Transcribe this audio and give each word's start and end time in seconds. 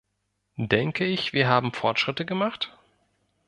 Denke 0.57 1.05
ich, 1.05 1.31
wir 1.31 1.47
haben 1.47 1.73
Fortschritte 1.73 2.25
gemacht? 2.25 2.75